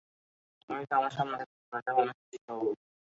তুমি 0.69 0.79
যদি 0.81 0.93
আমার 0.95 1.13
সামনে 1.17 1.35
থেকে 1.39 1.53
চলে 1.61 1.81
যাও 1.85 1.97
আমি 2.03 2.13
খুশি 2.19 2.37
হব। 2.47 2.61